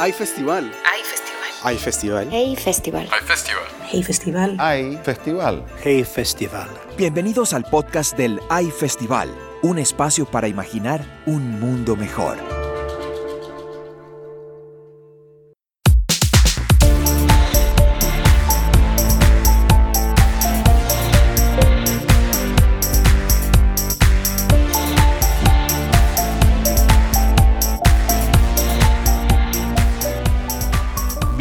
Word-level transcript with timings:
Hay 0.00 0.12
festival. 0.12 0.70
Hay 0.84 1.02
festival. 1.02 1.50
Hay 1.64 1.76
festival. 1.76 2.28
Hey 2.30 2.56
Festival. 2.56 3.08
Hay 3.10 3.20
festival. 3.26 3.64
Hey 3.90 4.02
Festival. 4.04 4.56
Hay 4.60 4.96
festival. 5.02 5.64
Hey 5.82 6.04
Festival. 6.04 6.68
Bienvenidos 6.96 7.52
al 7.52 7.64
podcast 7.64 8.16
del 8.16 8.40
Hay 8.48 8.70
Festival, 8.70 9.28
un 9.62 9.78
espacio 9.78 10.24
para 10.24 10.46
imaginar 10.46 11.04
un 11.26 11.58
mundo 11.58 11.96
mejor. 11.96 12.57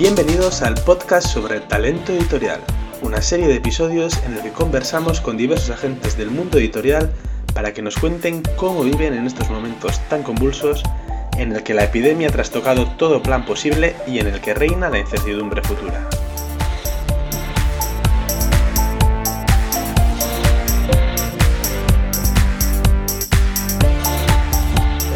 Bienvenidos 0.09 0.61
al 0.61 0.75
podcast 0.75 1.27
sobre 1.27 1.59
talento 1.59 2.13
editorial, 2.13 2.61
una 3.01 3.21
serie 3.21 3.45
de 3.45 3.55
episodios 3.55 4.17
en 4.23 4.35
el 4.35 4.41
que 4.41 4.53
conversamos 4.53 5.19
con 5.19 5.35
diversos 5.35 5.69
agentes 5.69 6.17
del 6.17 6.31
mundo 6.31 6.59
editorial 6.59 7.11
para 7.53 7.73
que 7.73 7.81
nos 7.81 7.97
cuenten 7.97 8.41
cómo 8.55 8.85
viven 8.85 9.13
en 9.13 9.27
estos 9.27 9.49
momentos 9.49 9.99
tan 10.07 10.23
convulsos 10.23 10.81
en 11.37 11.51
el 11.51 11.61
que 11.61 11.73
la 11.73 11.83
epidemia 11.83 12.29
ha 12.29 12.31
trastocado 12.31 12.87
todo 12.91 13.21
plan 13.21 13.45
posible 13.45 13.97
y 14.07 14.19
en 14.19 14.27
el 14.27 14.39
que 14.39 14.53
reina 14.53 14.89
la 14.89 14.99
incertidumbre 14.99 15.61
futura. 15.61 16.07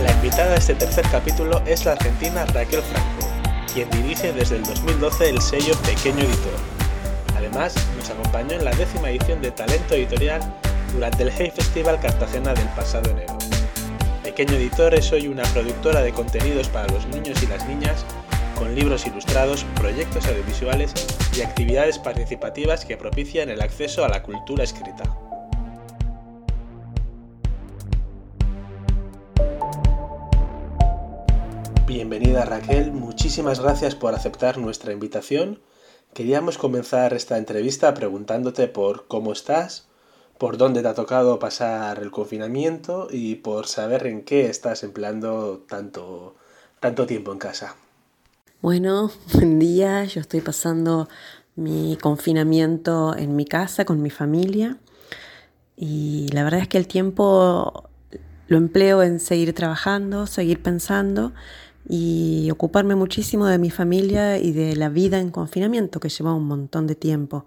La 0.04 0.12
invitada 0.12 0.50
de 0.50 0.58
este 0.58 0.76
tercer 0.76 1.06
capítulo 1.10 1.62
es 1.66 1.86
la 1.86 1.94
argentina 1.94 2.46
Raquel 2.48 2.82
Franco, 2.82 3.21
quien 3.74 3.90
dirige 3.90 4.34
desde 4.34 4.58
el 4.58 4.64
2012 4.64 5.30
el 5.30 5.42
sello 5.42 5.74
Pequeño 5.84 6.20
Editor. 6.20 6.54
Además, 7.38 7.76
nos 7.96 8.10
acompañó 8.10 8.52
en 8.52 8.66
la 8.66 8.72
décima 8.72 9.10
edición 9.10 9.42
de 9.42 9.52
Talento 9.52 9.96
Editorial 9.96 10.42
durante 10.94 11.24
el 11.24 11.32
Hey 11.32 11.52
Festival 11.56 12.00
Cartagena 12.00 12.54
del 12.54 12.68
pasado 12.70 13.10
enero. 13.12 13.38
Pequeño 14.24 14.54
Editor 14.54 14.94
es 14.94 15.12
hoy 15.12 15.28
una 15.28 15.44
productora 15.44 16.02
de 16.02 16.12
contenidos 16.12 16.68
para 16.68 16.88
los 16.88 17.06
niños 17.08 17.42
y 17.44 17.48
las 17.48 17.66
niñas, 17.68 18.06
con 18.58 18.76
libros 18.76 19.06
ilustrados, 19.08 19.66
proyectos 19.76 20.26
audiovisuales 20.28 20.94
y 21.36 21.42
actividades 21.42 21.98
participativas 21.98 22.86
que 22.86 22.98
propician 22.98 23.50
el 23.50 23.62
acceso 23.62 24.04
a 24.04 24.10
la 24.10 24.22
cultura 24.22 24.64
escrita. 24.64 25.04
Bienvenida 32.02 32.46
Raquel, 32.46 32.92
muchísimas 32.92 33.60
gracias 33.60 33.94
por 33.94 34.16
aceptar 34.16 34.58
nuestra 34.58 34.92
invitación. 34.92 35.60
Queríamos 36.16 36.58
comenzar 36.58 37.14
esta 37.14 37.38
entrevista 37.38 37.94
preguntándote 37.94 38.68
por 38.68 39.06
cómo 39.08 39.32
estás, 39.32 39.88
por 40.40 40.58
dónde 40.58 40.82
te 40.82 40.88
ha 40.88 40.96
tocado 40.96 41.38
pasar 41.38 42.00
el 42.00 42.10
confinamiento 42.10 43.08
y 43.12 43.36
por 43.36 43.68
saber 43.68 44.08
en 44.08 44.24
qué 44.24 44.50
estás 44.50 44.82
empleando 44.82 45.64
tanto, 45.70 46.34
tanto 46.80 47.06
tiempo 47.06 47.34
en 47.34 47.38
casa. 47.38 47.76
Bueno, 48.64 49.12
buen 49.36 49.60
día. 49.60 50.04
Yo 50.06 50.22
estoy 50.22 50.42
pasando 50.42 51.08
mi 51.56 52.00
confinamiento 52.02 53.16
en 53.16 53.36
mi 53.36 53.46
casa 53.46 53.86
con 53.86 54.02
mi 54.02 54.10
familia 54.10 54.78
y 55.78 56.30
la 56.34 56.44
verdad 56.44 56.62
es 56.62 56.68
que 56.68 56.80
el 56.80 56.88
tiempo 56.88 57.92
lo 58.48 58.58
empleo 58.58 59.04
en 59.04 59.20
seguir 59.20 59.54
trabajando, 59.54 60.26
seguir 60.26 60.64
pensando 60.64 61.32
y 61.88 62.50
ocuparme 62.52 62.96
muchísimo 62.96 63.48
de 63.48 63.58
mi 63.58 63.70
familia 63.70 64.38
y 64.38 64.52
de 64.52 64.76
la 64.76 64.90
vida 64.90 65.20
en 65.20 65.30
confinamiento 65.30 66.00
que 66.00 66.10
lleva 66.10 66.34
un 66.34 66.46
montón 66.46 66.88
de 66.88 66.96
tiempo. 66.96 67.46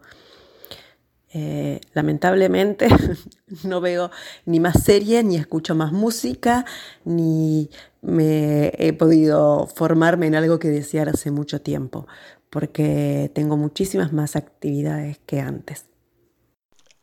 Eh, 1.36 1.80
lamentablemente 1.94 2.86
no 3.64 3.80
veo 3.80 4.12
ni 4.46 4.60
más 4.60 4.84
series, 4.84 5.24
ni 5.24 5.36
escucho 5.36 5.74
más 5.74 5.92
música, 5.92 6.64
ni 7.04 7.70
me 8.02 8.72
he 8.78 8.92
podido 8.92 9.66
formarme 9.66 10.28
en 10.28 10.36
algo 10.36 10.60
que 10.60 10.68
desear 10.68 11.08
hace 11.08 11.32
mucho 11.32 11.60
tiempo, 11.60 12.06
porque 12.50 13.32
tengo 13.34 13.56
muchísimas 13.56 14.12
más 14.12 14.36
actividades 14.36 15.18
que 15.26 15.40
antes. 15.40 15.86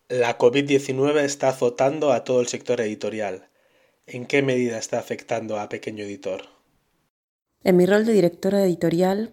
La 0.07 0.37
COVID-19 0.37 1.23
está 1.23 1.49
azotando 1.49 2.13
a 2.13 2.23
todo 2.23 2.39
el 2.39 2.47
sector 2.47 2.79
editorial. 2.79 3.49
¿En 4.07 4.25
qué 4.25 4.41
medida 4.41 4.77
está 4.77 4.99
afectando 4.99 5.59
a 5.59 5.67
Pequeño 5.67 6.05
Editor? 6.05 6.60
En 7.63 7.77
mi 7.77 7.85
rol 7.85 8.07
de 8.07 8.13
directora 8.13 8.63
editorial 8.63 9.29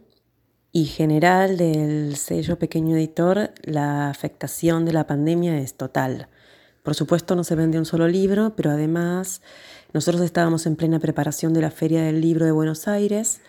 y 0.71 0.85
general 0.85 1.57
del 1.57 2.15
sello 2.17 2.59
Pequeño 2.59 2.95
Editor, 2.95 3.53
la 3.63 4.11
afectación 4.11 4.85
de 4.85 4.93
la 4.93 5.07
pandemia 5.07 5.59
es 5.59 5.79
total. 5.79 6.29
Por 6.83 6.95
supuesto 6.95 7.35
no 7.37 7.43
se 7.43 7.55
vende 7.55 7.79
un 7.79 7.87
solo 7.87 8.07
libro, 8.07 8.55
pero 8.55 8.71
además 8.71 9.41
nosotros 9.95 10.23
estábamos 10.23 10.67
en 10.67 10.77
plena 10.77 10.99
preparación 10.99 11.55
de 11.55 11.63
la 11.63 11.71
Feria 11.71 12.03
del 12.03 12.21
Libro 12.21 12.45
de 12.45 12.53
Buenos 12.53 12.87
Aires 12.87 13.41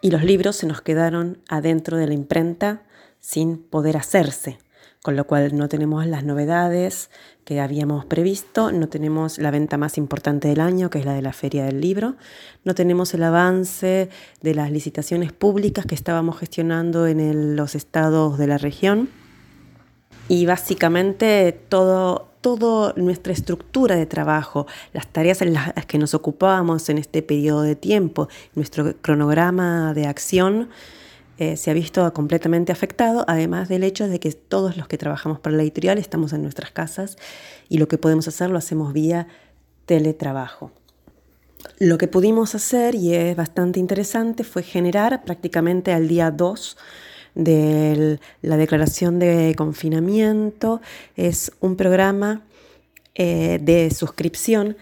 y 0.00 0.10
los 0.10 0.24
libros 0.24 0.56
se 0.56 0.66
nos 0.66 0.80
quedaron 0.80 1.38
adentro 1.48 1.96
de 1.96 2.08
la 2.08 2.14
imprenta 2.14 2.82
sin 3.20 3.56
poder 3.56 3.96
hacerse 3.96 4.58
con 5.02 5.16
lo 5.16 5.26
cual 5.26 5.56
no 5.56 5.68
tenemos 5.68 6.06
las 6.06 6.24
novedades 6.24 7.10
que 7.44 7.60
habíamos 7.60 8.04
previsto, 8.04 8.70
no 8.70 8.88
tenemos 8.88 9.38
la 9.38 9.50
venta 9.50 9.76
más 9.76 9.98
importante 9.98 10.46
del 10.46 10.60
año, 10.60 10.90
que 10.90 11.00
es 11.00 11.04
la 11.04 11.12
de 11.12 11.22
la 11.22 11.32
Feria 11.32 11.64
del 11.64 11.80
Libro, 11.80 12.14
no 12.64 12.74
tenemos 12.74 13.12
el 13.14 13.24
avance 13.24 14.08
de 14.40 14.54
las 14.54 14.70
licitaciones 14.70 15.32
públicas 15.32 15.86
que 15.86 15.96
estábamos 15.96 16.38
gestionando 16.38 17.08
en 17.08 17.56
los 17.56 17.74
estados 17.74 18.38
de 18.38 18.46
la 18.46 18.58
región. 18.58 19.08
Y 20.28 20.46
básicamente 20.46 21.52
todo, 21.68 22.28
toda 22.40 22.94
nuestra 22.96 23.32
estructura 23.32 23.96
de 23.96 24.06
trabajo, 24.06 24.68
las 24.92 25.08
tareas 25.08 25.42
en 25.42 25.52
las 25.52 25.84
que 25.86 25.98
nos 25.98 26.14
ocupábamos 26.14 26.88
en 26.88 26.98
este 26.98 27.22
periodo 27.22 27.62
de 27.62 27.74
tiempo, 27.74 28.28
nuestro 28.54 28.94
cronograma 29.02 29.94
de 29.94 30.06
acción, 30.06 30.68
eh, 31.38 31.56
se 31.56 31.70
ha 31.70 31.74
visto 31.74 32.12
completamente 32.12 32.72
afectado, 32.72 33.24
además 33.26 33.68
del 33.68 33.84
hecho 33.84 34.08
de 34.08 34.20
que 34.20 34.32
todos 34.32 34.76
los 34.76 34.86
que 34.86 34.98
trabajamos 34.98 35.40
para 35.40 35.56
la 35.56 35.62
editorial 35.62 35.98
estamos 35.98 36.32
en 36.32 36.42
nuestras 36.42 36.70
casas 36.70 37.16
y 37.68 37.78
lo 37.78 37.88
que 37.88 37.98
podemos 37.98 38.28
hacer 38.28 38.50
lo 38.50 38.58
hacemos 38.58 38.92
vía 38.92 39.28
teletrabajo. 39.86 40.70
Lo 41.78 41.98
que 41.98 42.08
pudimos 42.08 42.54
hacer, 42.54 42.94
y 42.94 43.14
es 43.14 43.36
bastante 43.36 43.80
interesante, 43.80 44.44
fue 44.44 44.62
generar 44.62 45.24
prácticamente 45.24 45.92
al 45.92 46.08
día 46.08 46.30
2 46.30 46.76
de 47.34 48.20
la 48.42 48.56
declaración 48.56 49.18
de 49.18 49.54
confinamiento, 49.56 50.80
es 51.16 51.52
un 51.60 51.76
programa 51.76 52.42
eh, 53.14 53.58
de 53.60 53.90
suscripción 53.90 54.76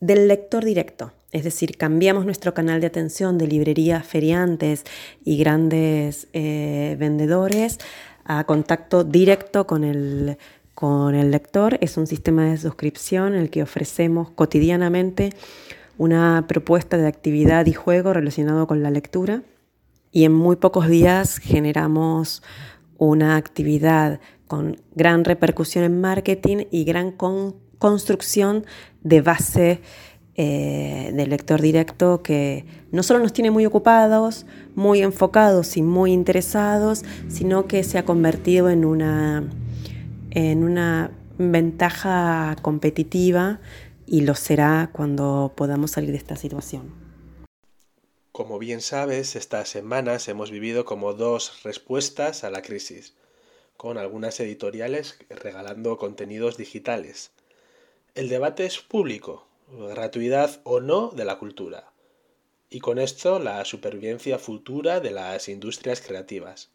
del 0.00 0.28
lector 0.28 0.64
directo. 0.64 1.12
Es 1.36 1.44
decir, 1.44 1.76
cambiamos 1.76 2.24
nuestro 2.24 2.54
canal 2.54 2.80
de 2.80 2.86
atención 2.86 3.36
de 3.36 3.46
librerías 3.46 4.06
feriantes 4.06 4.84
y 5.22 5.36
grandes 5.36 6.28
eh, 6.32 6.96
vendedores 6.98 7.76
a 8.24 8.44
contacto 8.44 9.04
directo 9.04 9.66
con 9.66 9.84
el, 9.84 10.38
con 10.74 11.14
el 11.14 11.30
lector. 11.30 11.76
Es 11.82 11.98
un 11.98 12.06
sistema 12.06 12.46
de 12.46 12.56
suscripción 12.56 13.34
en 13.34 13.42
el 13.42 13.50
que 13.50 13.62
ofrecemos 13.62 14.30
cotidianamente 14.30 15.28
una 15.98 16.46
propuesta 16.48 16.96
de 16.96 17.06
actividad 17.06 17.66
y 17.66 17.74
juego 17.74 18.14
relacionado 18.14 18.66
con 18.66 18.82
la 18.82 18.90
lectura 18.90 19.42
y 20.12 20.24
en 20.24 20.32
muy 20.32 20.56
pocos 20.56 20.88
días 20.88 21.36
generamos 21.36 22.42
una 22.96 23.36
actividad 23.36 24.20
con 24.46 24.80
gran 24.94 25.22
repercusión 25.22 25.84
en 25.84 26.00
marketing 26.00 26.64
y 26.70 26.84
gran 26.84 27.12
construcción 27.78 28.64
de 29.02 29.20
base 29.20 29.82
eh, 30.38 31.12
del 31.14 31.30
lector 31.30 31.62
directo 31.62 32.22
que 32.22 32.66
no 32.90 33.02
solo 33.02 33.20
nos 33.20 33.32
tiene 33.32 33.50
muy 33.50 33.64
ocupados, 33.64 34.44
muy 34.74 35.00
enfocados 35.00 35.76
y 35.76 35.82
muy 35.82 36.12
interesados, 36.12 37.04
sino 37.28 37.66
que 37.66 37.82
se 37.84 37.96
ha 37.96 38.04
convertido 38.04 38.68
en 38.68 38.84
una, 38.84 39.48
en 40.30 40.62
una 40.62 41.10
ventaja 41.38 42.56
competitiva 42.60 43.60
y 44.06 44.22
lo 44.22 44.34
será 44.34 44.90
cuando 44.92 45.52
podamos 45.56 45.92
salir 45.92 46.10
de 46.10 46.18
esta 46.18 46.36
situación. 46.36 46.92
Como 48.32 48.58
bien 48.58 48.82
sabes, 48.82 49.36
estas 49.36 49.70
semanas 49.70 50.28
hemos 50.28 50.50
vivido 50.50 50.84
como 50.84 51.14
dos 51.14 51.62
respuestas 51.62 52.44
a 52.44 52.50
la 52.50 52.60
crisis, 52.60 53.14
con 53.78 53.96
algunas 53.96 54.38
editoriales 54.40 55.18
regalando 55.30 55.96
contenidos 55.96 56.58
digitales. 56.58 57.30
El 58.14 58.28
debate 58.28 58.66
es 58.66 58.78
público, 58.78 59.46
gratuidad 59.70 60.60
o 60.64 60.80
no 60.80 61.10
de 61.10 61.24
la 61.24 61.38
cultura, 61.38 61.92
y 62.70 62.80
con 62.80 62.98
esto 62.98 63.38
la 63.38 63.64
supervivencia 63.64 64.38
futura 64.38 65.00
de 65.00 65.10
las 65.10 65.48
industrias 65.48 66.00
creativas. 66.00 66.70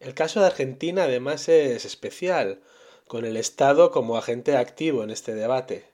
El 0.00 0.14
caso 0.14 0.40
de 0.40 0.46
Argentina 0.46 1.04
además 1.04 1.48
es 1.48 1.84
especial, 1.84 2.60
con 3.06 3.24
el 3.24 3.36
Estado 3.36 3.90
como 3.90 4.16
agente 4.16 4.56
activo 4.56 5.04
en 5.04 5.10
este 5.10 5.34
debate. 5.34 5.84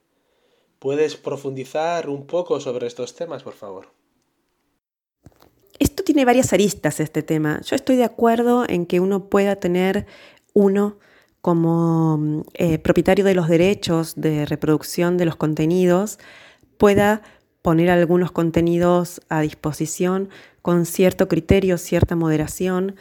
¿Puedes 0.78 1.16
profundizar 1.16 2.08
un 2.08 2.26
poco 2.26 2.60
sobre 2.60 2.86
estos 2.86 3.14
temas, 3.14 3.42
por 3.42 3.54
favor? 3.54 3.98
tiene 6.08 6.24
varias 6.24 6.54
aristas 6.54 7.00
este 7.00 7.22
tema. 7.22 7.60
Yo 7.66 7.76
estoy 7.76 7.96
de 7.96 8.04
acuerdo 8.04 8.64
en 8.66 8.86
que 8.86 8.98
uno 8.98 9.28
pueda 9.28 9.56
tener 9.56 10.06
uno 10.54 10.98
como 11.48 12.44
eh, 12.52 12.76
propietario 12.78 13.24
de 13.24 13.34
los 13.34 13.48
derechos 13.48 14.12
de 14.16 14.44
reproducción 14.44 15.16
de 15.16 15.24
los 15.24 15.36
contenidos, 15.36 16.18
pueda 16.76 17.22
poner 17.62 17.88
algunos 17.88 18.32
contenidos 18.32 19.22
a 19.30 19.40
disposición 19.40 20.28
con 20.60 20.84
cierto 20.84 21.26
criterio, 21.26 21.78
cierta 21.78 22.16
moderación, 22.16 22.96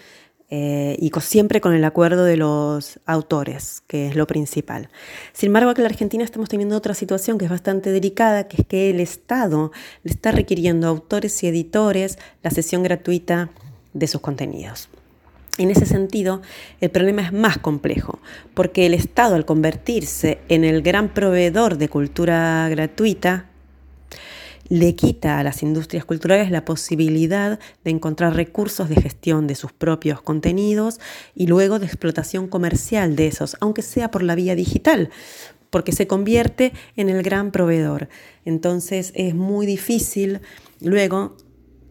eh, 0.49 0.95
y 0.97 1.11
siempre 1.19 1.59
con 1.59 1.73
el 1.73 1.83
acuerdo 1.83 2.23
de 2.23 2.37
los 2.37 3.01
autores, 3.05 3.83
que 3.85 4.07
es 4.07 4.15
lo 4.15 4.27
principal. 4.27 4.87
Sin 5.33 5.47
embargo, 5.47 5.71
aquí 5.71 5.81
en 5.81 5.83
la 5.83 5.89
Argentina 5.89 6.23
estamos 6.23 6.47
teniendo 6.47 6.77
otra 6.77 6.93
situación 6.93 7.37
que 7.37 7.43
es 7.43 7.51
bastante 7.51 7.91
delicada, 7.91 8.47
que 8.47 8.61
es 8.61 8.65
que 8.65 8.89
el 8.91 9.01
Estado 9.01 9.73
le 10.03 10.11
está 10.13 10.31
requiriendo 10.31 10.87
a 10.87 10.91
autores 10.91 11.43
y 11.43 11.47
editores 11.47 12.17
la 12.43 12.51
sesión 12.51 12.81
gratuita 12.81 13.49
de 13.91 14.07
sus 14.07 14.21
contenidos. 14.21 14.87
En 15.57 15.71
ese 15.71 15.85
sentido, 15.85 16.41
el 16.81 16.91
problema 16.91 17.23
es 17.23 17.33
más 17.33 17.57
complejo, 17.57 18.19
porque 18.53 18.85
el 18.85 18.93
Estado, 18.93 19.35
al 19.35 19.45
convertirse 19.45 20.39
en 20.49 20.63
el 20.63 20.81
gran 20.81 21.13
proveedor 21.13 21.77
de 21.77 21.89
cultura 21.89 22.67
gratuita, 22.69 23.47
le 24.69 24.95
quita 24.95 25.39
a 25.39 25.43
las 25.43 25.63
industrias 25.63 26.05
culturales 26.05 26.51
la 26.51 26.65
posibilidad 26.65 27.59
de 27.83 27.91
encontrar 27.91 28.35
recursos 28.35 28.89
de 28.89 28.95
gestión 29.01 29.47
de 29.47 29.55
sus 29.55 29.71
propios 29.71 30.21
contenidos 30.21 30.99
y 31.35 31.47
luego 31.47 31.79
de 31.79 31.85
explotación 31.85 32.47
comercial 32.47 33.15
de 33.15 33.27
esos, 33.27 33.55
aunque 33.59 33.81
sea 33.81 34.11
por 34.11 34.23
la 34.23 34.35
vía 34.35 34.55
digital, 34.55 35.09
porque 35.69 35.91
se 35.91 36.07
convierte 36.07 36.73
en 36.95 37.09
el 37.09 37.23
gran 37.23 37.51
proveedor. 37.51 38.09
Entonces 38.45 39.11
es 39.15 39.33
muy 39.35 39.65
difícil 39.65 40.41
luego 40.81 41.37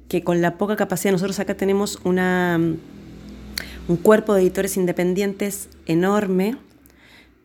que 0.09 0.23
con 0.23 0.41
la 0.41 0.57
poca 0.57 0.77
capacidad, 0.77 1.13
nosotros 1.13 1.41
acá 1.41 1.57
tenemos 1.57 1.99
una, 2.05 2.61
un 3.89 3.97
cuerpo 3.97 4.35
de 4.35 4.43
editores 4.43 4.77
independientes 4.77 5.69
enorme 5.87 6.57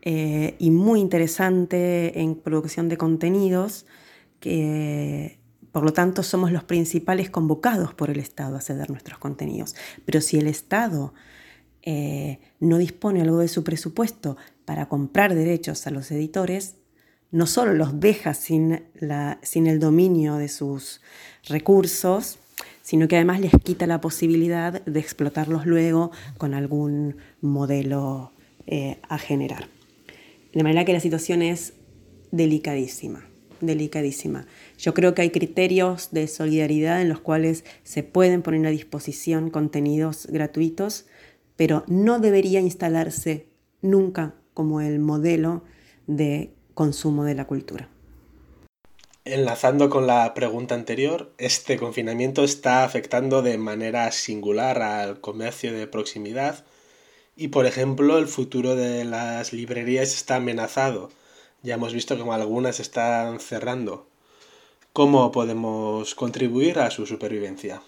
eh, 0.01 0.55
y 0.57 0.71
muy 0.71 0.99
interesante 0.99 2.19
en 2.19 2.35
producción 2.35 2.89
de 2.89 2.97
contenidos, 2.97 3.85
que 4.39 5.39
por 5.71 5.83
lo 5.83 5.93
tanto 5.93 6.23
somos 6.23 6.51
los 6.51 6.63
principales 6.63 7.29
convocados 7.29 7.93
por 7.93 8.09
el 8.09 8.19
Estado 8.19 8.57
a 8.57 8.61
ceder 8.61 8.89
nuestros 8.89 9.19
contenidos. 9.19 9.75
Pero 10.05 10.19
si 10.21 10.37
el 10.37 10.47
Estado 10.47 11.13
eh, 11.83 12.39
no 12.59 12.77
dispone 12.77 13.21
algo 13.21 13.39
de 13.39 13.47
su 13.47 13.63
presupuesto 13.63 14.37
para 14.65 14.89
comprar 14.89 15.35
derechos 15.35 15.85
a 15.85 15.91
los 15.91 16.11
editores, 16.11 16.75
no 17.29 17.45
solo 17.45 17.73
los 17.73 17.99
deja 17.99 18.33
sin, 18.33 18.83
la, 18.95 19.39
sin 19.43 19.67
el 19.67 19.79
dominio 19.79 20.35
de 20.35 20.49
sus 20.49 21.01
recursos, 21.47 22.39
sino 22.81 23.07
que 23.07 23.15
además 23.15 23.39
les 23.39 23.51
quita 23.63 23.87
la 23.87 24.01
posibilidad 24.01 24.83
de 24.83 24.99
explotarlos 24.99 25.65
luego 25.65 26.11
con 26.37 26.53
algún 26.53 27.17
modelo 27.41 28.31
eh, 28.67 28.97
a 29.07 29.17
generar. 29.17 29.67
De 30.53 30.63
manera 30.63 30.85
que 30.85 30.93
la 30.93 30.99
situación 30.99 31.41
es 31.41 31.73
delicadísima 32.31 33.25
delicadísima. 33.61 34.45
Yo 34.77 34.93
creo 34.93 35.13
que 35.13 35.21
hay 35.21 35.29
criterios 35.29 36.09
de 36.11 36.27
solidaridad 36.27 37.01
en 37.01 37.09
los 37.09 37.19
cuales 37.19 37.63
se 37.83 38.03
pueden 38.03 38.41
poner 38.41 38.65
a 38.67 38.71
disposición 38.71 39.49
contenidos 39.49 40.27
gratuitos, 40.27 41.05
pero 41.55 41.83
no 41.87 42.19
debería 42.19 42.59
instalarse 42.59 43.47
nunca 43.81 44.35
como 44.53 44.81
el 44.81 44.99
modelo 44.99 45.63
de 46.07 46.53
consumo 46.73 47.23
de 47.23 47.35
la 47.35 47.45
cultura. 47.45 47.90
Enlazando 49.23 49.89
con 49.89 50.07
la 50.07 50.33
pregunta 50.33 50.75
anterior, 50.75 51.31
este 51.37 51.77
confinamiento 51.77 52.43
está 52.43 52.83
afectando 52.83 53.41
de 53.41 53.57
manera 53.57 54.11
singular 54.11 54.81
al 54.81 55.21
comercio 55.21 55.73
de 55.73 55.87
proximidad 55.87 56.65
y, 57.35 57.49
por 57.49 57.65
ejemplo, 57.65 58.17
el 58.17 58.27
futuro 58.27 58.75
de 58.75 59.05
las 59.05 59.53
librerías 59.53 60.13
está 60.13 60.37
amenazado 60.37 61.09
ya 61.63 61.75
hemos 61.75 61.93
visto 61.93 62.17
como 62.17 62.33
algunas 62.33 62.79
están 62.79 63.39
cerrando. 63.39 64.07
¿Cómo 64.93 65.31
podemos 65.31 66.15
contribuir 66.15 66.79
a 66.79 66.91
su 66.91 67.05
supervivencia? 67.05 67.81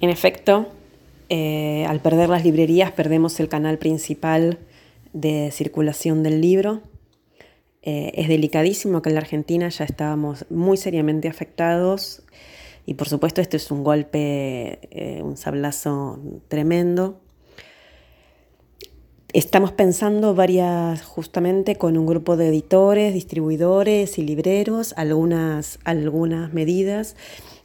En 0.00 0.10
efecto, 0.10 0.68
eh, 1.30 1.86
al 1.88 2.00
perder 2.00 2.28
las 2.28 2.44
librerías 2.44 2.92
perdemos 2.92 3.40
el 3.40 3.48
canal 3.48 3.78
principal 3.78 4.58
de 5.12 5.50
circulación 5.52 6.22
del 6.22 6.40
libro. 6.40 6.82
Eh, 7.86 8.12
es 8.14 8.28
delicadísimo 8.28 9.02
que 9.02 9.10
en 9.10 9.14
la 9.14 9.20
Argentina 9.20 9.68
ya 9.68 9.84
estábamos 9.84 10.46
muy 10.48 10.78
seriamente 10.78 11.28
afectados 11.28 12.22
y 12.86 12.94
por 12.94 13.10
supuesto 13.10 13.42
esto 13.42 13.58
es 13.58 13.70
un 13.70 13.84
golpe, 13.84 14.78
eh, 14.90 15.20
un 15.22 15.36
sablazo 15.36 16.18
tremendo. 16.48 17.20
Estamos 19.34 19.72
pensando 19.72 20.34
varias, 20.34 21.02
justamente 21.02 21.76
con 21.76 21.98
un 21.98 22.06
grupo 22.06 22.38
de 22.38 22.48
editores, 22.48 23.12
distribuidores 23.12 24.16
y 24.16 24.22
libreros, 24.22 24.94
algunas, 24.96 25.78
algunas 25.84 26.54
medidas. 26.54 27.16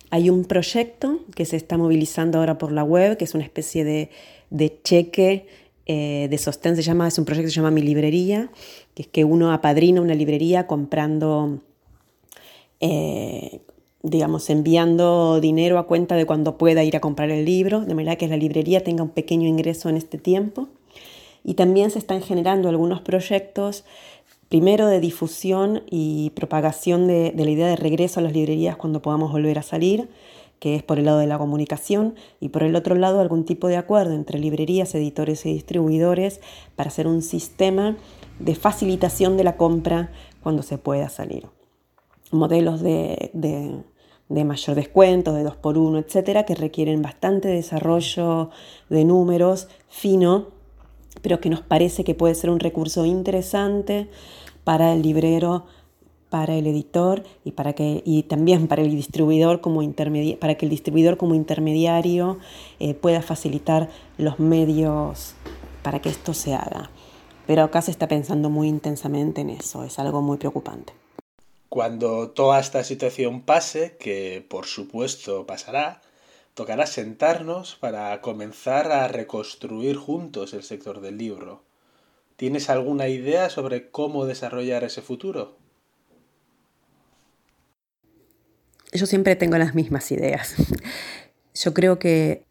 Hay 0.10 0.30
un 0.30 0.44
proyecto 0.46 1.20
que 1.34 1.46
se 1.46 1.56
está 1.56 1.78
movilizando 1.78 2.40
ahora 2.40 2.58
por 2.58 2.74
la 2.74 2.84
web, 2.84 3.16
que 3.16 3.26
es 3.26 3.36
una 3.36 3.44
especie 3.44 3.86
de, 3.86 4.82
cheque 4.84 5.48
eh, 5.92 6.28
de 6.30 6.38
sostén, 6.38 6.76
se 6.76 6.84
llama, 6.84 7.08
es 7.08 7.18
un 7.18 7.26
proyecto 7.26 7.48
que 7.48 7.50
se 7.50 7.56
llama 7.56 7.72
Mi 7.72 7.82
Librería, 7.82 8.52
que 8.94 9.02
es 9.02 9.08
que 9.08 9.26
uno 9.26 9.52
apadrina 9.52 10.02
una 10.02 10.14
librería 10.14 10.68
comprando, 10.68 11.62
eh, 12.80 13.62
digamos, 14.04 14.52
enviando 14.52 15.42
dinero 15.42 15.80
a 15.80 15.88
cuenta 15.88 16.14
de 16.14 16.28
cuando 16.28 16.60
pueda 16.60 16.84
ir 16.84 16.96
a 16.96 17.00
comprar 17.00 17.32
el 17.32 17.44
libro, 17.44 17.82
de 17.82 17.96
manera 17.96 18.18
que 18.18 18.28
la 18.28 18.38
librería 18.38 18.84
tenga 18.84 19.02
un 19.02 19.10
pequeño 19.10 19.48
ingreso 19.48 19.90
en 19.90 19.98
este 19.98 20.20
tiempo. 20.20 20.68
Y 21.44 21.56
también 21.56 21.90
se 21.90 21.98
están 21.98 22.22
generando 22.22 22.70
algunos 22.70 23.02
proyectos, 23.02 23.84
primero 24.48 24.86
de 24.86 25.00
difusión 25.00 25.82
y 25.90 26.30
propagación 26.36 27.08
de, 27.08 27.34
la 27.36 27.50
idea 27.50 27.68
de 27.68 27.78
regreso 27.78 28.20
a 28.20 28.24
las 28.24 28.34
librerías 28.34 28.76
cuando 28.76 29.02
podamos 29.02 29.32
volver 29.32 29.58
a 29.58 29.64
salir, 29.64 30.08
que 30.60 30.76
es 30.76 30.84
por 30.84 31.00
el 31.00 31.06
lado 31.06 31.20
de 31.20 31.28
la 31.28 31.38
comunicación, 31.38 32.16
y 32.40 32.50
por 32.50 32.64
el 32.64 32.76
otro 32.76 32.96
lado 32.96 33.20
algún 33.20 33.46
tipo 33.46 33.68
de 33.68 33.78
acuerdo 33.78 34.14
entre 34.14 34.40
librerías, 34.40 34.94
editores 34.96 35.46
y 35.46 35.54
distribuidores 35.54 36.42
para 36.76 36.90
hacer 36.90 37.08
un 37.08 37.22
sistema 37.22 37.98
de 38.40 38.56
facilitación 38.56 39.38
de 39.38 39.44
la 39.44 39.58
compra 39.58 40.12
cuando 40.42 40.64
se 40.64 40.78
pueda 40.78 41.10
salir. 41.10 41.48
Modelos 42.32 42.82
de, 42.82 43.32
de 43.34 44.44
mayor 44.46 44.76
descuento, 44.76 45.34
de 45.34 45.46
2x1, 45.46 46.06
etcétera, 46.06 46.44
que 46.44 46.56
requieren 46.56 47.02
bastante 47.02 47.48
desarrollo 47.48 48.52
de 48.90 49.06
números 49.06 49.68
fino 49.88 50.60
pero 51.22 51.40
que 51.40 51.50
nos 51.50 51.62
parece 51.62 52.04
que 52.04 52.16
puede 52.16 52.36
ser 52.36 52.50
un 52.50 52.60
recurso 52.60 53.06
interesante 53.06 54.08
para 54.64 54.94
el 54.94 55.02
librero, 55.02 55.66
para 56.30 56.54
el 56.56 56.68
editor 56.68 57.24
y, 57.44 57.52
para 57.52 57.74
que, 57.74 58.02
y 58.06 58.24
también 58.24 58.68
para 58.68 58.82
el 58.82 58.92
distribuidor 58.92 59.62
como 59.62 59.82
para 60.40 60.56
que 60.56 60.66
el 60.66 60.70
distribuidor 60.70 61.18
como 61.18 61.36
intermediario 61.36 62.38
eh, 62.80 62.94
pueda 62.94 63.22
facilitar 63.22 63.90
los 64.18 64.40
medios 64.40 65.36
para 65.84 66.00
que 66.00 66.10
esto 66.10 66.34
se 66.34 66.54
haga. 66.54 66.90
Pero 67.48 67.64
acá 67.64 67.82
se 67.82 67.92
está 67.92 68.08
pensando 68.08 68.50
muy 68.50 68.68
intensamente 68.68 69.42
en 69.42 69.50
eso, 69.50 69.84
es 69.84 69.98
algo 69.98 70.22
muy 70.22 70.38
preocupante. 70.38 70.94
Cuando 71.68 72.30
toda 72.30 72.60
esta 72.60 72.84
situación 72.84 73.42
pase, 73.42 73.96
que 74.00 74.46
por 74.48 74.66
supuesto 74.66 75.46
pasará, 75.46 76.02
tocará 76.54 76.86
sentarnos 76.86 77.76
para 77.76 78.20
comenzar 78.22 78.92
a 78.92 79.08
reconstruir 79.08 79.96
juntos 79.96 80.54
el 80.54 80.64
sector 80.64 81.00
del 81.00 81.18
libro. 81.18 81.62
¿Tienes 82.36 82.70
alguna 82.70 83.08
idea 83.08 83.50
sobre 83.50 83.90
cómo 83.92 84.26
desarrollar 84.26 84.84
ese 84.84 85.02
futuro? 85.02 85.58
Yo 88.92 89.06
siempre 89.06 89.36
tengo 89.36 89.58
las 89.58 89.76
mismas 89.76 90.12
ideas. 90.12 90.56
Yo 91.54 91.74
creo 91.74 92.00
que 92.00 92.46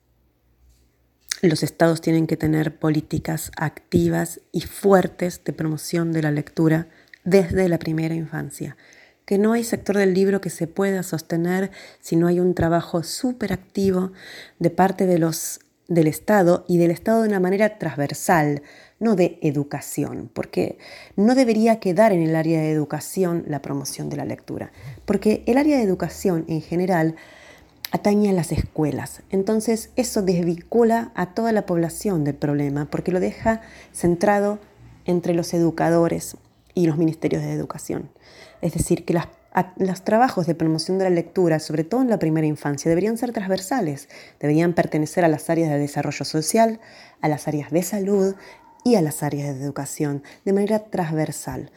los 1.43 1.63
estados 1.63 2.01
tienen 2.01 2.27
que 2.27 2.37
tener 2.37 2.79
políticas 2.79 3.53
activas 3.57 4.41
y 4.53 4.63
fuertes 4.63 5.43
de 5.45 5.53
promoción 5.53 6.13
de 6.13 6.23
la 6.23 6.31
lectura 6.31 6.89
desde 7.25 7.69
la 7.69 7.79
primera 7.79 8.15
infancia 8.15 8.77
que 9.29 9.37
no 9.37 9.53
hay 9.53 9.63
sector 9.63 9.99
del 9.99 10.15
libro 10.15 10.41
que 10.41 10.49
se 10.49 10.67
pueda 10.67 11.03
sostener 11.03 11.71
si 12.01 12.17
no 12.17 12.29
hay 12.29 12.41
un 12.41 12.55
trabajo 12.55 13.03
súper 13.03 13.53
activo 13.53 14.13
de 14.59 14.71
parte 14.71 15.05
de 15.05 15.19
los, 15.19 15.61
del 15.89 16.07
Estado 16.07 16.65
y 16.69 16.77
del 16.77 16.91
Estado 16.91 17.23
de 17.23 17.29
una 17.29 17.41
manera 17.41 17.79
transversal, 17.79 18.63
no 19.01 19.17
de 19.17 19.39
educación, 19.43 20.31
porque 20.33 20.79
no 21.17 21.35
debería 21.35 21.81
quedar 21.81 22.13
en 22.13 22.23
el 22.23 22.37
área 22.37 22.61
de 22.61 22.71
educación 22.71 23.45
la 23.47 23.63
promoción 23.63 24.11
de 24.11 24.17
la 24.17 24.27
lectura, 24.27 24.71
porque 25.07 25.43
el 25.47 25.57
área 25.57 25.79
de 25.79 25.83
educación 25.83 26.45
en 26.49 26.61
general 26.61 27.17
atañe 27.91 28.29
a 28.29 28.35
las 28.35 28.53
escuelas. 28.53 29.23
Entonces 29.31 29.91
eso 29.97 30.21
desvincula 30.21 31.11
a 31.15 31.33
toda 31.33 31.53
la 31.53 31.65
población 31.65 32.23
del 32.23 32.35
problema, 32.35 32.85
porque 32.91 33.13
lo 33.13 33.19
deja 33.19 33.63
centrado 33.95 34.59
entre 35.07 35.33
los 35.33 35.55
educadores 35.55 36.37
y 36.75 36.87
los 36.87 36.99
ministerios 36.99 37.43
de 37.43 37.53
educación. 37.53 38.11
Es 38.61 38.75
decir, 38.75 39.07
que 39.07 39.15
las 39.15 39.29
los 39.77 40.03
trabajos 40.03 40.47
de 40.47 40.55
promoción 40.55 40.99
de 40.99 41.05
la 41.05 41.11
lectura, 41.11 41.59
sobre 41.59 41.85
todo 41.85 42.03
en 42.03 42.11
la 42.11 42.19
primera 42.19 42.47
infancia, 42.47 42.89
deberían 42.89 43.17
ser 43.19 43.33
transversales, 43.33 44.09
deberían 44.41 44.75
pertenecer 44.75 45.25
a 45.25 45.29
las 45.29 45.51
áreas 45.51 45.71
de 45.71 45.79
desarrollo 45.79 46.25
social, 46.25 46.81
a 47.21 47.29
las 47.29 47.49
áreas 47.49 47.71
de 47.71 47.83
salud 47.83 48.35
y 48.85 48.95
a 48.95 49.03
las 49.03 49.23
áreas 49.23 49.57
de 49.57 49.65
educación, 49.65 50.23
de 50.45 50.53
manera 50.53 50.79
transversal. 50.81 51.71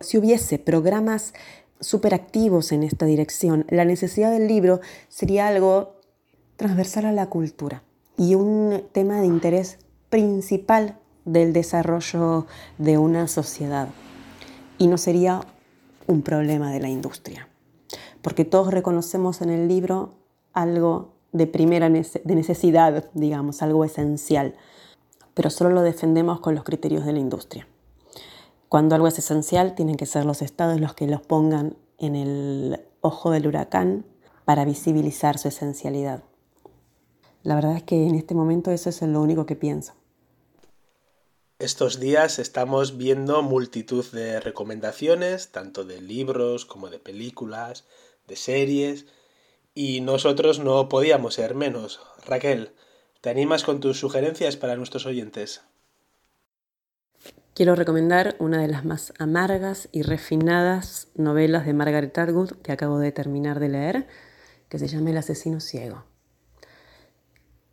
Si 0.00 0.18
hubiese 0.18 0.58
programas 0.58 1.34
superactivos 1.80 2.72
en 2.72 2.82
esta 2.82 3.06
dirección, 3.06 3.66
la 3.68 3.84
necesidad 3.84 4.30
del 4.30 4.48
libro 4.48 4.80
sería 5.08 5.48
algo 5.48 5.96
transversal 6.56 7.06
a 7.06 7.12
la 7.12 7.26
cultura 7.26 7.82
y 8.16 8.34
un 8.34 8.82
tema 8.92 9.20
de 9.20 9.26
interés 9.26 9.78
principal 10.08 10.98
del 11.24 11.52
desarrollo 11.52 12.46
de 12.78 12.96
una 12.96 13.28
sociedad. 13.28 13.88
Y 14.78 14.86
no 14.86 14.96
sería 14.96 15.42
un 16.06 16.22
problema 16.22 16.70
de 16.72 16.80
la 16.80 16.88
industria, 16.88 17.48
porque 18.22 18.44
todos 18.44 18.70
reconocemos 18.70 19.42
en 19.42 19.50
el 19.50 19.68
libro 19.68 20.14
algo 20.52 21.14
de 21.32 21.46
primera 21.46 21.88
de 21.90 22.34
necesidad, 22.34 23.10
digamos, 23.14 23.62
algo 23.62 23.84
esencial, 23.84 24.54
pero 25.34 25.50
solo 25.50 25.70
lo 25.70 25.82
defendemos 25.82 26.40
con 26.40 26.54
los 26.54 26.64
criterios 26.64 27.04
de 27.04 27.12
la 27.12 27.18
industria. 27.18 27.68
Cuando 28.68 28.94
algo 28.94 29.06
es 29.06 29.18
esencial, 29.18 29.74
tienen 29.74 29.96
que 29.96 30.06
ser 30.06 30.24
los 30.24 30.42
estados 30.42 30.80
los 30.80 30.94
que 30.94 31.06
los 31.06 31.20
pongan 31.20 31.76
en 31.98 32.16
el 32.16 32.80
ojo 33.00 33.30
del 33.30 33.46
huracán 33.46 34.04
para 34.44 34.64
visibilizar 34.64 35.38
su 35.38 35.48
esencialidad. 35.48 36.22
La 37.42 37.54
verdad 37.54 37.76
es 37.76 37.82
que 37.82 38.06
en 38.06 38.14
este 38.14 38.34
momento 38.34 38.70
eso 38.70 38.90
es 38.90 39.02
lo 39.02 39.22
único 39.22 39.46
que 39.46 39.56
pienso. 39.56 39.92
Estos 41.58 41.98
días 41.98 42.38
estamos 42.38 42.98
viendo 42.98 43.40
multitud 43.40 44.04
de 44.12 44.40
recomendaciones, 44.40 45.52
tanto 45.52 45.86
de 45.86 46.02
libros 46.02 46.66
como 46.66 46.90
de 46.90 46.98
películas, 46.98 47.86
de 48.28 48.36
series, 48.36 49.06
y 49.74 50.02
nosotros 50.02 50.58
no 50.58 50.90
podíamos 50.90 51.32
ser 51.32 51.54
menos. 51.54 52.00
Raquel, 52.26 52.72
¿te 53.22 53.30
animas 53.30 53.64
con 53.64 53.80
tus 53.80 53.98
sugerencias 53.98 54.58
para 54.58 54.76
nuestros 54.76 55.06
oyentes? 55.06 55.62
Quiero 57.54 57.74
recomendar 57.74 58.36
una 58.38 58.60
de 58.60 58.68
las 58.68 58.84
más 58.84 59.14
amargas 59.18 59.88
y 59.92 60.02
refinadas 60.02 61.08
novelas 61.14 61.64
de 61.64 61.72
Margaret 61.72 62.18
Atwood 62.18 62.50
que 62.62 62.72
acabo 62.72 62.98
de 62.98 63.12
terminar 63.12 63.60
de 63.60 63.70
leer, 63.70 64.08
que 64.68 64.78
se 64.78 64.88
llama 64.88 65.08
El 65.08 65.16
asesino 65.16 65.60
ciego. 65.60 66.04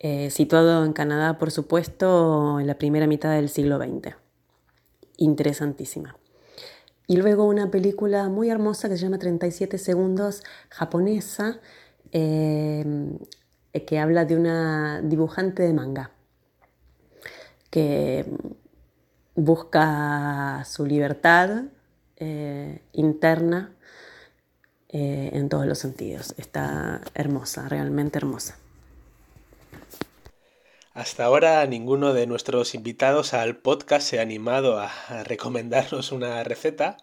Eh, 0.06 0.28
situado 0.28 0.84
en 0.84 0.92
Canadá, 0.92 1.38
por 1.38 1.50
supuesto, 1.50 2.60
en 2.60 2.66
la 2.66 2.74
primera 2.74 3.06
mitad 3.06 3.30
del 3.30 3.48
siglo 3.48 3.78
XX. 3.78 4.14
Interesantísima. 5.16 6.18
Y 7.06 7.16
luego 7.16 7.46
una 7.46 7.70
película 7.70 8.28
muy 8.28 8.50
hermosa 8.50 8.90
que 8.90 8.98
se 8.98 9.04
llama 9.04 9.18
37 9.18 9.78
segundos, 9.78 10.42
japonesa, 10.68 11.58
eh, 12.12 12.84
que 13.86 13.98
habla 13.98 14.26
de 14.26 14.36
una 14.36 15.00
dibujante 15.00 15.62
de 15.62 15.72
manga 15.72 16.10
que 17.70 18.26
busca 19.34 20.64
su 20.66 20.84
libertad 20.84 21.62
eh, 22.18 22.82
interna 22.92 23.72
en 24.88 25.48
todos 25.48 25.64
los 25.66 25.78
sentidos. 25.78 26.34
Está 26.36 27.00
hermosa, 27.14 27.70
realmente 27.70 28.18
hermosa. 28.18 28.58
Hasta 30.94 31.24
ahora 31.24 31.66
ninguno 31.66 32.12
de 32.14 32.28
nuestros 32.28 32.76
invitados 32.76 33.34
al 33.34 33.56
podcast 33.56 34.08
se 34.08 34.20
ha 34.20 34.22
animado 34.22 34.78
a, 34.78 34.92
recomendarnos 35.24 36.12
una 36.12 36.44
receta, 36.44 36.98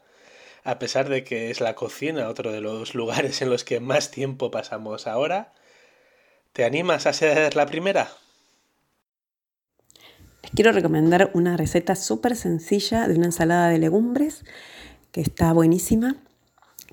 a 0.63 0.79
pesar 0.79 1.09
de 1.09 1.25
que 1.25 1.51
es 1.51 1.59
la 1.59 1.75
cocina 1.75 2.29
otro 2.29 2.53
de 2.53 2.61
los 2.61 2.95
lugares 2.95 3.41
en 3.41 3.49
los 3.49 3.65
que 3.65 3.81
más 3.81 4.09
tiempo 4.09 4.49
pasamos 4.49 5.07
ahora. 5.07 5.51
¿Te 6.53 6.63
animas 6.63 7.05
a 7.05 7.11
ser 7.11 7.53
la 7.57 7.65
primera? 7.65 8.09
Les 10.41 10.51
quiero 10.51 10.71
recomendar 10.71 11.29
una 11.33 11.57
receta 11.57 11.97
súper 11.97 12.37
sencilla 12.37 13.09
de 13.09 13.15
una 13.15 13.25
ensalada 13.25 13.67
de 13.67 13.77
legumbres 13.77 14.45
que 15.11 15.19
está 15.19 15.51
buenísima, 15.51 16.15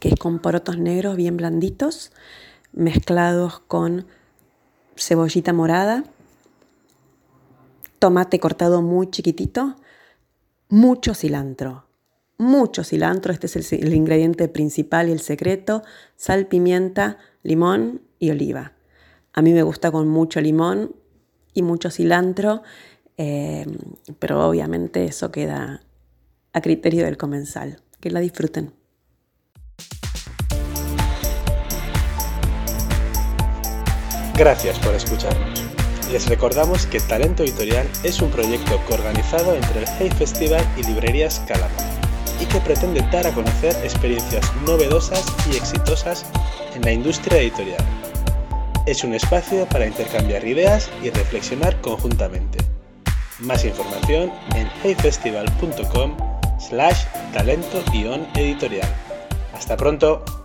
que 0.00 0.08
es 0.08 0.16
con 0.16 0.40
porotos 0.40 0.78
negros 0.78 1.16
bien 1.16 1.36
blanditos, 1.36 2.10
mezclados 2.72 3.60
con 3.60 4.08
cebollita 4.96 5.52
morada, 5.52 6.02
tomate 7.98 8.38
cortado 8.38 8.82
muy 8.82 9.10
chiquitito, 9.10 9.76
mucho 10.68 11.14
cilantro. 11.14 11.86
Mucho 12.38 12.84
cilantro, 12.84 13.32
este 13.32 13.46
es 13.46 13.72
el, 13.72 13.92
ingrediente 13.92 14.46
principal 14.48 15.08
y 15.08 15.12
el 15.12 15.20
secreto, 15.20 15.82
sal, 16.16 16.46
pimienta, 16.46 17.18
limón 17.42 18.02
y 18.20 18.30
oliva. 18.30 18.74
A 19.32 19.42
mí 19.42 19.52
me 19.52 19.62
gusta 19.62 19.90
con 19.90 20.08
mucho 20.08 20.40
limón 20.40 20.94
y 21.52 21.62
mucho 21.62 21.90
cilantro, 21.90 22.62
eh, 23.16 23.66
pero 24.20 24.48
obviamente 24.48 25.04
eso 25.04 25.32
queda 25.32 25.82
a 26.52 26.60
criterio 26.60 27.04
del 27.04 27.16
comensal. 27.16 27.82
Que 28.00 28.10
la 28.10 28.20
disfruten. 28.20 28.72
Gracias 34.36 34.78
por 34.78 34.94
escucharnos. 34.94 35.67
Les 36.10 36.26
recordamos 36.26 36.86
que 36.86 37.00
Talento 37.00 37.42
Editorial 37.42 37.86
es 38.02 38.22
un 38.22 38.30
proyecto 38.30 38.80
coorganizado 38.88 39.54
entre 39.54 39.80
el 39.80 39.86
Hey 39.98 40.10
Festival 40.16 40.66
y 40.78 40.82
Librerías 40.84 41.40
Calama 41.46 41.74
y 42.40 42.46
que 42.46 42.60
pretende 42.60 43.02
dar 43.12 43.26
a 43.26 43.34
conocer 43.34 43.76
experiencias 43.84 44.50
novedosas 44.66 45.22
y 45.52 45.56
exitosas 45.56 46.24
en 46.74 46.82
la 46.82 46.92
industria 46.92 47.38
editorial. 47.38 47.84
Es 48.86 49.04
un 49.04 49.12
espacio 49.12 49.66
para 49.66 49.86
intercambiar 49.86 50.46
ideas 50.46 50.90
y 51.02 51.10
reflexionar 51.10 51.78
conjuntamente. 51.82 52.58
Más 53.40 53.66
información 53.66 54.32
en 54.54 54.66
heyfestival.com 54.82 56.16
slash 56.58 57.04
talento-editorial. 57.34 58.88
Hasta 59.52 59.76
pronto. 59.76 60.37